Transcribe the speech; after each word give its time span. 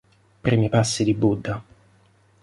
Primi 0.41 0.67
passi 0.67 1.03
di 1.03 1.13
Buddha. 1.13 1.63